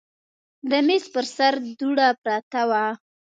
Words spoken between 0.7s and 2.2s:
میز پر سر دوړه